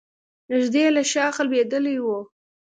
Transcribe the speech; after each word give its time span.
نژدې 0.49 0.85
له 0.95 1.01
شاخه 1.11 1.41
لوېدلی 1.47 1.95
و. 2.03 2.07